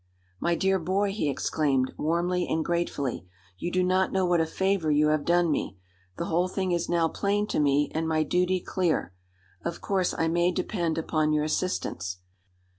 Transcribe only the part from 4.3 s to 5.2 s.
a favor you